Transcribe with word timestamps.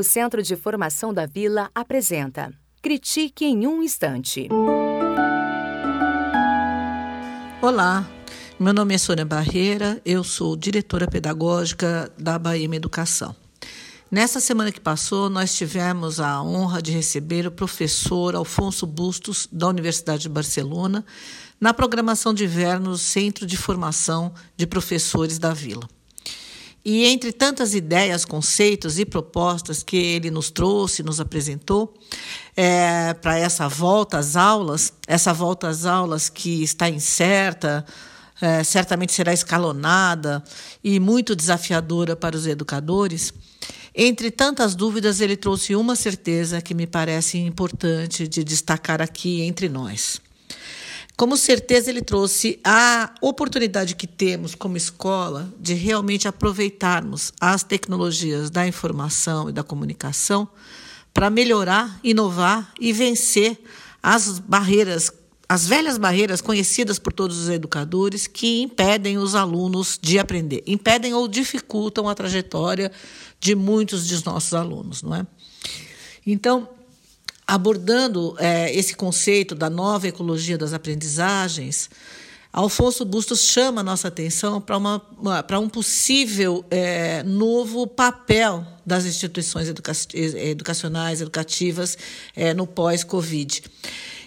O 0.00 0.02
Centro 0.02 0.42
de 0.42 0.56
Formação 0.56 1.12
da 1.12 1.26
Vila 1.26 1.70
apresenta 1.74 2.50
Critique 2.80 3.44
em 3.44 3.66
um 3.66 3.82
Instante. 3.82 4.48
Olá, 7.60 8.08
meu 8.58 8.72
nome 8.72 8.94
é 8.94 8.96
Sônia 8.96 9.26
Barreira, 9.26 10.00
eu 10.02 10.24
sou 10.24 10.56
diretora 10.56 11.06
pedagógica 11.06 12.10
da 12.18 12.38
Bahia 12.38 12.74
Educação. 12.74 13.36
Nessa 14.10 14.40
semana 14.40 14.72
que 14.72 14.80
passou, 14.80 15.28
nós 15.28 15.54
tivemos 15.54 16.18
a 16.18 16.42
honra 16.42 16.80
de 16.80 16.92
receber 16.92 17.46
o 17.46 17.50
professor 17.50 18.34
Alfonso 18.34 18.86
Bustos, 18.86 19.46
da 19.52 19.68
Universidade 19.68 20.22
de 20.22 20.30
Barcelona, 20.30 21.04
na 21.60 21.74
programação 21.74 22.32
de 22.32 22.44
inverno 22.44 22.92
do 22.92 22.96
Centro 22.96 23.44
de 23.44 23.58
Formação 23.58 24.32
de 24.56 24.66
Professores 24.66 25.38
da 25.38 25.52
Vila. 25.52 25.86
E 26.84 27.04
entre 27.06 27.32
tantas 27.32 27.74
ideias, 27.74 28.24
conceitos 28.24 28.98
e 28.98 29.04
propostas 29.04 29.82
que 29.82 29.96
ele 29.96 30.30
nos 30.30 30.50
trouxe, 30.50 31.02
nos 31.02 31.20
apresentou 31.20 31.92
é, 32.56 33.12
para 33.14 33.38
essa 33.38 33.68
volta 33.68 34.18
às 34.18 34.34
aulas, 34.34 34.92
essa 35.06 35.32
volta 35.32 35.68
às 35.68 35.84
aulas 35.84 36.30
que 36.30 36.62
está 36.62 36.88
incerta, 36.88 37.84
é, 38.40 38.64
certamente 38.64 39.12
será 39.12 39.32
escalonada 39.32 40.42
e 40.82 40.98
muito 40.98 41.36
desafiadora 41.36 42.16
para 42.16 42.34
os 42.34 42.46
educadores. 42.46 43.34
Entre 43.94 44.30
tantas 44.30 44.74
dúvidas, 44.74 45.20
ele 45.20 45.36
trouxe 45.36 45.74
uma 45.74 45.94
certeza 45.94 46.62
que 46.62 46.72
me 46.72 46.86
parece 46.86 47.36
importante 47.36 48.26
de 48.26 48.42
destacar 48.42 49.02
aqui 49.02 49.42
entre 49.42 49.68
nós. 49.68 50.20
Como 51.16 51.36
certeza, 51.36 51.90
ele 51.90 52.00
trouxe 52.00 52.58
a 52.64 53.12
oportunidade 53.20 53.94
que 53.94 54.06
temos 54.06 54.54
como 54.54 54.76
escola 54.76 55.52
de 55.58 55.74
realmente 55.74 56.26
aproveitarmos 56.26 57.32
as 57.40 57.62
tecnologias 57.62 58.50
da 58.50 58.66
informação 58.66 59.50
e 59.50 59.52
da 59.52 59.62
comunicação 59.62 60.48
para 61.12 61.28
melhorar, 61.28 62.00
inovar 62.02 62.72
e 62.80 62.92
vencer 62.92 63.58
as 64.02 64.38
barreiras, 64.38 65.12
as 65.48 65.66
velhas 65.66 65.98
barreiras 65.98 66.40
conhecidas 66.40 66.98
por 66.98 67.12
todos 67.12 67.36
os 67.36 67.48
educadores 67.50 68.26
que 68.26 68.62
impedem 68.62 69.18
os 69.18 69.34
alunos 69.34 69.98
de 70.00 70.18
aprender, 70.18 70.62
impedem 70.66 71.12
ou 71.12 71.28
dificultam 71.28 72.08
a 72.08 72.14
trajetória 72.14 72.90
de 73.38 73.54
muitos 73.54 74.08
dos 74.08 74.24
nossos 74.24 74.54
alunos, 74.54 75.02
não 75.02 75.14
é? 75.14 75.26
Então, 76.26 76.68
abordando 77.50 78.36
é, 78.38 78.72
esse 78.72 78.94
conceito 78.94 79.56
da 79.56 79.68
nova 79.68 80.06
ecologia 80.06 80.56
das 80.56 80.72
aprendizagens, 80.72 81.90
Alfonso 82.52 83.04
Bustos 83.04 83.40
chama 83.40 83.80
a 83.80 83.84
nossa 83.84 84.06
atenção 84.06 84.60
para 84.60 85.58
um 85.58 85.68
possível 85.68 86.64
é, 86.70 87.24
novo 87.24 87.88
papel 87.88 88.64
das 88.86 89.04
instituições 89.04 89.68
educa 89.68 89.92
educacionais, 90.14 91.20
educativas, 91.20 91.98
é, 92.36 92.54
no 92.54 92.68
pós-Covid. 92.68 93.64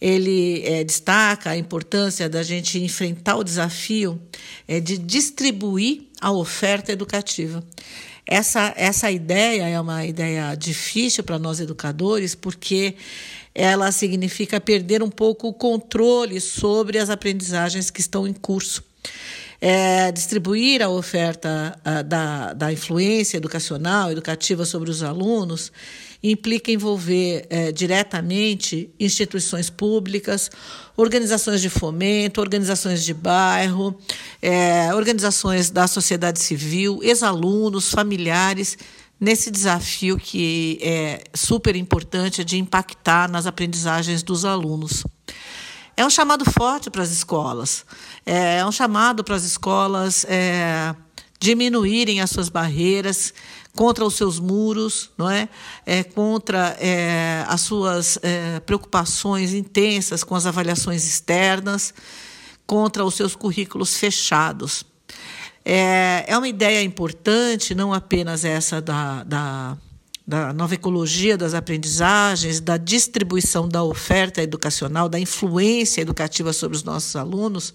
Ele 0.00 0.62
é, 0.64 0.82
destaca 0.82 1.50
a 1.50 1.56
importância 1.56 2.28
da 2.28 2.42
gente 2.42 2.80
enfrentar 2.80 3.36
o 3.36 3.44
desafio 3.44 4.20
é, 4.66 4.80
de 4.80 4.98
distribuir 4.98 6.02
a 6.20 6.32
oferta 6.32 6.90
educativa. 6.90 7.62
Essa, 8.26 8.72
essa 8.76 9.10
ideia 9.10 9.68
é 9.68 9.78
uma 9.78 10.04
ideia 10.04 10.54
difícil 10.54 11.22
para 11.22 11.38
nós 11.38 11.60
educadores, 11.60 12.34
porque 12.34 12.94
ela 13.54 13.92
significa 13.92 14.60
perder 14.60 15.02
um 15.02 15.10
pouco 15.10 15.48
o 15.48 15.52
controle 15.52 16.40
sobre 16.40 16.98
as 16.98 17.10
aprendizagens 17.10 17.90
que 17.90 18.00
estão 18.00 18.26
em 18.26 18.32
curso. 18.32 18.82
É, 19.66 20.12
distribuir 20.12 20.82
a 20.82 20.90
oferta 20.90 21.74
a, 21.82 22.02
da, 22.02 22.52
da 22.52 22.70
influência 22.70 23.38
educacional, 23.38 24.12
educativa 24.12 24.66
sobre 24.66 24.90
os 24.90 25.02
alunos, 25.02 25.72
implica 26.22 26.70
envolver 26.70 27.46
é, 27.48 27.72
diretamente 27.72 28.90
instituições 29.00 29.70
públicas, 29.70 30.50
organizações 30.98 31.62
de 31.62 31.70
fomento, 31.70 32.42
organizações 32.42 33.02
de 33.02 33.14
bairro, 33.14 33.98
é, 34.42 34.92
organizações 34.94 35.70
da 35.70 35.86
sociedade 35.86 36.40
civil, 36.40 37.00
ex-alunos, 37.02 37.90
familiares, 37.90 38.76
nesse 39.18 39.50
desafio 39.50 40.18
que 40.18 40.78
é 40.82 41.24
super 41.32 41.74
importante 41.74 42.44
de 42.44 42.58
impactar 42.58 43.30
nas 43.30 43.46
aprendizagens 43.46 44.22
dos 44.22 44.44
alunos. 44.44 45.04
É 45.96 46.04
um 46.04 46.10
chamado 46.10 46.44
forte 46.44 46.90
para 46.90 47.02
as 47.02 47.10
escolas, 47.10 47.84
é 48.26 48.64
um 48.66 48.72
chamado 48.72 49.22
para 49.22 49.36
as 49.36 49.44
escolas 49.44 50.24
é, 50.28 50.94
diminuírem 51.38 52.20
as 52.20 52.30
suas 52.30 52.48
barreiras, 52.48 53.32
contra 53.74 54.04
os 54.04 54.14
seus 54.14 54.38
muros, 54.38 55.10
não 55.18 55.28
é? 55.28 55.48
é 55.84 56.02
contra 56.04 56.76
é, 56.80 57.44
as 57.48 57.60
suas 57.60 58.18
é, 58.22 58.60
preocupações 58.60 59.52
intensas 59.52 60.22
com 60.22 60.34
as 60.34 60.46
avaliações 60.46 61.04
externas, 61.04 61.92
contra 62.66 63.04
os 63.04 63.14
seus 63.14 63.34
currículos 63.34 63.96
fechados. 63.96 64.84
É, 65.64 66.24
é 66.28 66.38
uma 66.38 66.48
ideia 66.48 66.82
importante, 66.82 67.74
não 67.74 67.92
apenas 67.92 68.44
essa 68.44 68.80
da, 68.80 69.24
da, 69.24 69.76
da 70.26 70.52
nova 70.52 70.74
ecologia 70.74 71.36
das 71.36 71.52
aprendizagens, 71.52 72.60
da 72.60 72.76
distribuição 72.76 73.68
da 73.68 73.82
oferta 73.82 74.42
educacional, 74.42 75.08
da 75.08 75.18
influência 75.18 76.00
educativa 76.00 76.52
sobre 76.52 76.76
os 76.76 76.82
nossos 76.82 77.14
alunos, 77.14 77.74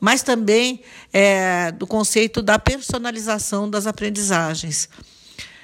mas 0.00 0.22
também 0.22 0.82
é, 1.12 1.70
do 1.70 1.86
conceito 1.86 2.42
da 2.42 2.58
personalização 2.58 3.70
das 3.70 3.86
aprendizagens. 3.86 4.88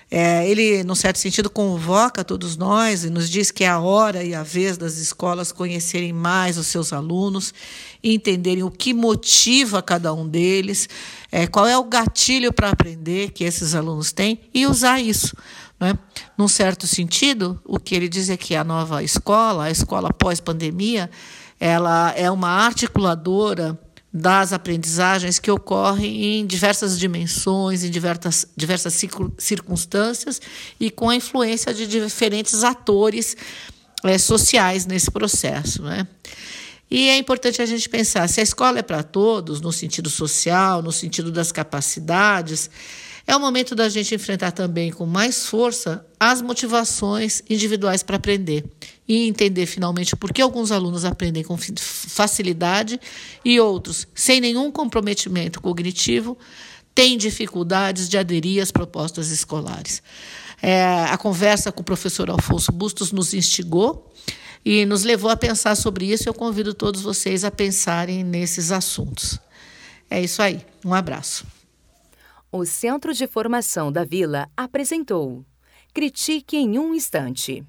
É, 0.09 0.49
ele, 0.49 0.85
num 0.85 0.95
certo 0.95 1.19
sentido, 1.19 1.51
convoca 1.51 2.23
todos 2.23 2.57
nós 2.57 3.03
e 3.03 3.11
nos 3.11 3.29
diz 3.29 3.51
que 3.51 3.65
é 3.65 3.69
a 3.69 3.81
hora 3.81 4.23
e 4.23 4.37
a 4.37 4.45
vez 4.45 4.79
das 4.79 4.99
escolas 4.99 5.51
conhecerem 5.51 6.13
mais 6.13 6.57
os 6.57 6.69
seus 6.69 6.93
alunos 6.93 7.53
entenderem 8.05 8.63
o 8.63 8.71
que 8.71 8.95
motiva 8.95 9.83
cada 9.83 10.15
um 10.15 10.29
deles, 10.29 10.89
é, 11.33 11.49
qual 11.49 11.67
é 11.67 11.77
o 11.77 11.83
gatilho 11.83 12.53
para 12.53 12.71
aprender 12.71 13.33
que 13.33 13.43
esses 13.43 13.75
alunos 13.75 14.13
têm 14.13 14.39
e 14.55 14.65
usar 14.65 15.01
isso. 15.01 15.37
Né? 15.79 15.99
Num 16.37 16.49
certo 16.49 16.87
sentido, 16.87 17.61
o 17.65 17.79
que 17.79 17.95
ele 17.95 18.09
diz 18.09 18.31
é 18.31 18.37
que 18.37 18.55
a 18.55 18.65
nova 18.65 19.03
escola, 19.03 19.65
a 19.65 19.71
escola 19.71 20.13
pós-pandemia, 20.13 21.11
ela 21.61 22.13
é 22.17 22.31
uma 22.31 22.49
articuladora 22.49 23.79
das 24.13 24.53
aprendizagens 24.55 25.39
que 25.39 25.51
ocorrem 25.51 26.39
em 26.41 26.47
diversas 26.47 26.99
dimensões, 26.99 27.85
em 27.85 27.91
diversas, 27.91 28.47
diversas 28.57 28.95
circunstâncias 29.37 30.41
e 30.81 30.91
com 30.91 31.11
a 31.11 31.17
influência 31.17 31.75
de 31.75 31.87
diferentes 31.87 32.65
atores 32.65 33.37
é, 34.03 34.17
sociais 34.17 34.87
nesse 34.87 35.11
processo. 35.11 35.83
Né? 35.83 36.07
E 36.91 37.11
é 37.11 37.19
importante 37.19 37.61
a 37.61 37.67
gente 37.67 37.89
pensar: 37.91 38.27
se 38.29 38.41
a 38.41 38.43
escola 38.43 38.79
é 38.79 38.83
para 38.83 39.03
todos, 39.03 39.61
no 39.61 39.73
sentido 39.73 40.09
social, 40.09 40.81
no 40.81 40.93
sentido 40.93 41.31
das 41.31 41.53
capacidades, 41.53 42.71
é 43.27 43.35
o 43.35 43.41
momento 43.41 43.75
da 43.75 43.89
gente 43.89 44.15
enfrentar 44.15 44.53
também 44.53 44.93
com 44.93 45.05
mais 45.05 45.47
força 45.47 46.07
as 46.19 46.41
motivações 46.41 47.43
individuais 47.51 48.03
para 48.03 48.17
aprender 48.17 48.65
e 49.09 49.27
entender 49.27 49.67
finalmente 49.67 50.15
por 50.15 50.33
que 50.33 50.41
alguns 50.41 50.71
alunos 50.71 51.05
aprendem 51.05 51.43
com 51.43 51.57
facilidade 51.57 53.01
e 53.45 53.59
outros, 53.59 54.07
sem 54.15 54.41
nenhum 54.41 54.71
comprometimento 54.71 55.61
cognitivo, 55.61 56.39
têm 56.95 57.19
dificuldades 57.19 58.09
de 58.09 58.17
aderir 58.17 58.63
às 58.63 58.71
propostas 58.71 59.31
escolares. 59.31 60.03
É, 60.63 60.85
a 60.85 61.19
conversa 61.19 61.73
com 61.73 61.81
o 61.81 61.85
professor 61.85 62.31
Alfonso 62.31 62.73
Bustos 62.73 63.13
nos 63.13 63.35
instigou 63.35 64.13
e 64.65 64.87
nos 64.87 65.03
levou 65.03 65.31
a 65.31 65.37
pensar 65.37 65.75
sobre 65.75 66.07
isso. 66.07 66.29
Eu 66.29 66.35
convido 66.35 66.73
todos 66.73 67.03
vocês 67.03 67.45
a 67.45 67.51
pensarem 67.51 68.25
nesses 68.25 68.73
assuntos. 68.73 69.39
É 70.09 70.23
isso 70.23 70.41
aí. 70.41 70.65
Um 70.85 70.95
abraço. 70.95 71.45
O 72.59 72.65
Centro 72.65 73.13
de 73.13 73.27
Formação 73.27 73.93
da 73.93 74.03
Vila 74.03 74.49
apresentou 74.57 75.45
Critique 75.93 76.57
em 76.57 76.79
um 76.79 76.95
Instante. 76.95 77.63